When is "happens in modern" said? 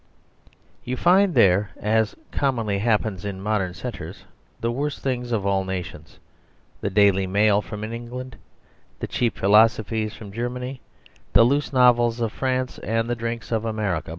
2.79-3.75